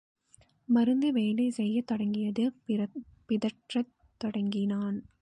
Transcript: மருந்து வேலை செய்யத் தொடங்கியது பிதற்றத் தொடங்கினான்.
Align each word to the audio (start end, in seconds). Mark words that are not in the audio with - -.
மருந்து 0.65 1.11
வேலை 1.11 1.49
செய்யத் 1.49 1.87
தொடங்கியது 1.87 2.51
பிதற்றத் 3.29 3.93
தொடங்கினான். 4.17 5.03